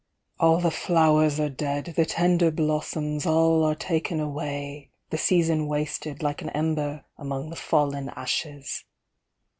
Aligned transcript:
All 0.39 0.59
the 0.59 0.71
flowers 0.71 1.39
are 1.39 1.47
dead, 1.51 1.93
the 1.95 2.07
tender 2.07 2.49
blossoms, 2.49 3.27
All 3.27 3.63
are 3.63 3.75
taken 3.75 4.19
away; 4.19 4.89
the 5.11 5.17
season 5.19 5.67
wasted, 5.67 6.23
Like 6.23 6.41
an 6.41 6.49
ember 6.49 7.05
among 7.19 7.51
the 7.51 7.55
fallen 7.55 8.09
ashes. 8.15 8.83